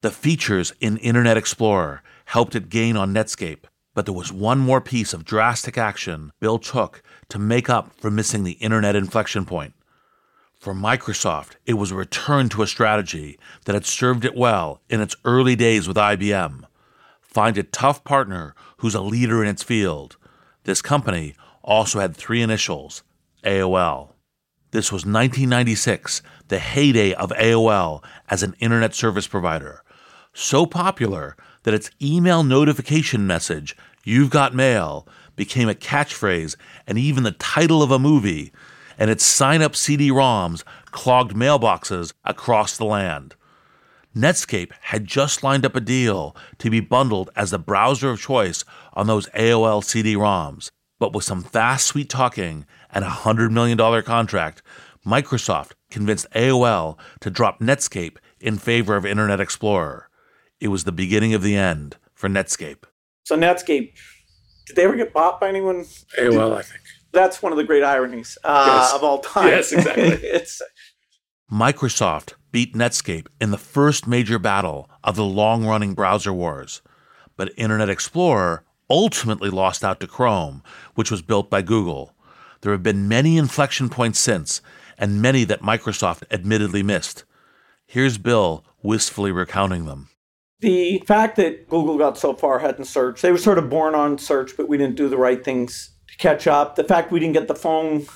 [0.01, 4.81] The features in Internet Explorer helped it gain on Netscape, but there was one more
[4.81, 9.73] piece of drastic action Bill took to make up for missing the internet inflection point.
[10.59, 15.01] For Microsoft, it was a return to a strategy that had served it well in
[15.01, 16.63] its early days with IBM.
[17.21, 20.17] Find a tough partner who's a leader in its field.
[20.67, 23.01] This company also had three initials
[23.45, 24.09] AOL.
[24.71, 29.81] This was 1996, the heyday of AOL as an internet service provider.
[30.33, 35.07] So popular that its email notification message, You've Got Mail,
[35.37, 38.51] became a catchphrase and even the title of a movie,
[38.99, 43.35] and its sign up CD ROMs clogged mailboxes across the land.
[44.17, 48.65] Netscape had just lined up a deal to be bundled as the browser of choice
[48.97, 53.77] on those AOL CD ROMs, but with some fast, sweet talking and a $100 million
[54.01, 54.63] contract,
[55.05, 60.09] Microsoft convinced AOL to drop Netscape in favor of Internet Explorer.
[60.59, 62.85] It was the beginning of the end for Netscape.
[63.23, 63.93] So, Netscape
[64.65, 65.85] did they ever get bought by anyone?
[66.19, 66.81] AOL, I think.
[67.13, 68.93] That's one of the great ironies uh, Yes.
[68.95, 69.47] of all time.
[69.47, 70.03] Yes, exactly.
[70.23, 70.59] it's
[71.51, 76.81] Microsoft beat Netscape in the first major battle of the long running browser wars,
[77.37, 80.63] but Internet Explorer ultimately lost out to Chrome,
[80.95, 82.13] which was built by Google.
[82.61, 84.61] There have been many inflection points since,
[84.97, 87.23] and many that Microsoft admittedly missed.
[87.85, 90.09] Here's Bill wistfully recounting them.
[90.59, 93.93] The fact that Google got so far ahead in search, they were sort of born
[93.93, 96.75] on search, but we didn't do the right things to catch up.
[96.75, 98.07] The fact we didn't get the phone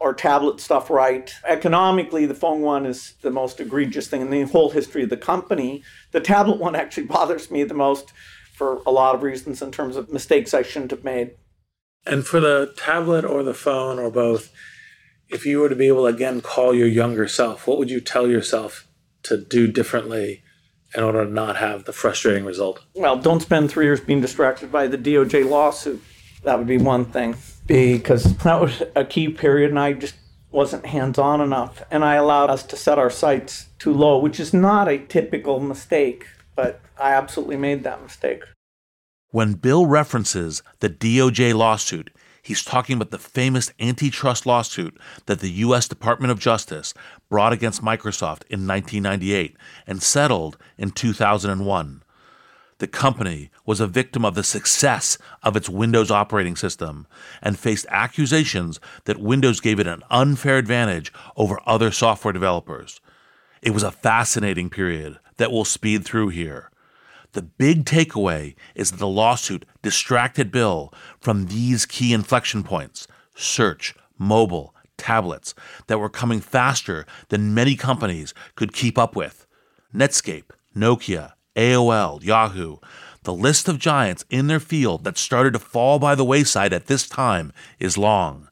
[0.00, 1.34] or tablet stuff right.
[1.46, 5.16] Economically, the phone one is the most egregious thing in the whole history of the
[5.16, 5.82] company.
[6.12, 8.12] The tablet one actually bothers me the most
[8.60, 11.30] for a lot of reasons in terms of mistakes I shouldn't have made.
[12.04, 14.52] And for the tablet or the phone or both,
[15.30, 18.02] if you were to be able to again call your younger self, what would you
[18.02, 18.86] tell yourself
[19.22, 20.42] to do differently
[20.94, 22.84] in order to not have the frustrating result?
[22.94, 26.02] Well, don't spend three years being distracted by the DOJ lawsuit.
[26.44, 27.36] That would be one thing.
[27.66, 30.16] Because that was a key period, and I just
[30.50, 31.82] wasn't hands on enough.
[31.90, 35.60] And I allowed us to set our sights too low, which is not a typical
[35.60, 38.42] mistake, but I absolutely made that mistake.
[39.30, 42.10] When Bill references the DOJ lawsuit,
[42.42, 45.86] he's talking about the famous antitrust lawsuit that the U.S.
[45.86, 46.94] Department of Justice
[47.28, 52.02] brought against Microsoft in 1998 and settled in 2001.
[52.78, 57.06] The company was a victim of the success of its Windows operating system
[57.42, 63.00] and faced accusations that Windows gave it an unfair advantage over other software developers.
[63.60, 66.70] It was a fascinating period that we'll speed through here.
[67.32, 73.94] The big takeaway is that the lawsuit distracted Bill from these key inflection points search,
[74.18, 75.54] mobile, tablets
[75.86, 79.46] that were coming faster than many companies could keep up with.
[79.94, 82.76] Netscape, Nokia, AOL, Yahoo,
[83.22, 86.86] the list of giants in their field that started to fall by the wayside at
[86.86, 88.48] this time is long,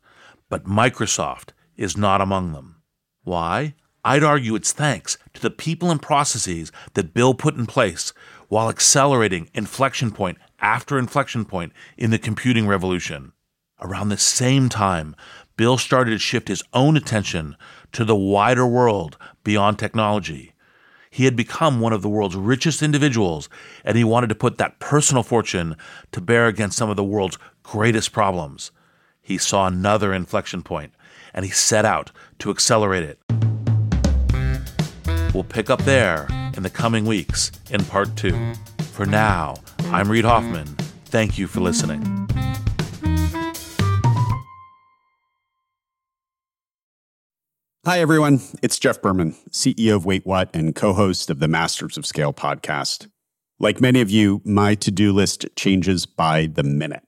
[0.48, 2.76] but Microsoft is not among them.
[3.24, 3.74] Why?
[4.04, 8.12] I'd argue it's thanks to the people and processes that Bill put in place
[8.48, 13.32] while accelerating inflection point after inflection point in the computing revolution.
[13.80, 15.14] Around the same time,
[15.56, 17.56] Bill started to shift his own attention
[17.92, 20.52] to the wider world beyond technology.
[21.10, 23.48] He had become one of the world's richest individuals,
[23.84, 25.76] and he wanted to put that personal fortune
[26.12, 28.70] to bear against some of the world's greatest problems.
[29.20, 30.92] He saw another inflection point,
[31.34, 33.47] and he set out to accelerate it.
[35.34, 36.26] We'll pick up there
[36.56, 38.54] in the coming weeks in part two.
[38.92, 39.56] For now,
[39.86, 40.66] I'm Reid Hoffman.
[41.06, 42.02] Thank you for listening.
[47.84, 48.40] Hi, everyone.
[48.62, 52.34] It's Jeff Berman, CEO of Wait What and co host of the Masters of Scale
[52.34, 53.08] podcast.
[53.58, 57.07] Like many of you, my to do list changes by the minute.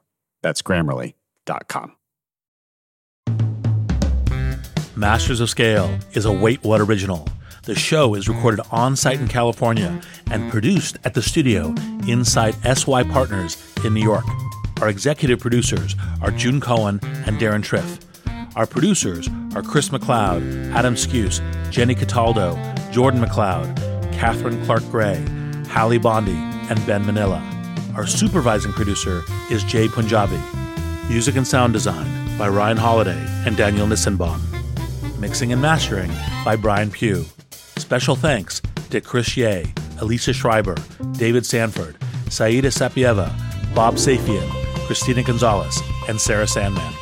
[0.41, 1.95] That's grammarly.com.
[4.95, 7.27] Masters of Scale is a Wait What original.
[7.63, 11.73] The show is recorded on site in California and produced at the studio
[12.07, 14.25] inside SY Partners in New York.
[14.81, 17.99] Our executive producers are June Cohen and Deron Triff.
[18.55, 21.39] Our producers are Chris McLeod, Adam Skuse,
[21.71, 22.55] Jenny Cataldo,
[22.91, 23.75] Jordan McLeod,
[24.11, 25.23] Catherine Clark Gray,
[25.69, 26.35] Hallie Bondi,
[26.69, 27.39] and Ben Manila.
[27.95, 30.39] Our supervising producer is Jay Punjabi.
[31.09, 34.39] Music and sound design by Ryan Holladay and Daniel Nissenbaum.
[35.19, 36.11] Mixing and mastering
[36.45, 37.25] by Brian Pugh.
[37.75, 38.61] Special thanks
[38.91, 40.75] to Chris Ye, Elisa Schreiber,
[41.11, 41.97] David Sanford,
[42.29, 43.29] Saida Sapieva,
[43.75, 44.49] Bob Safian,
[44.87, 46.93] Christina Gonzalez, and Sarah Sandman.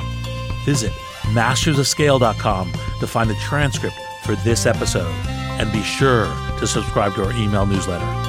[0.65, 0.91] Visit
[1.33, 5.13] mastersofscale.com to find the transcript for this episode
[5.59, 6.25] and be sure
[6.57, 8.28] to subscribe to our email newsletter.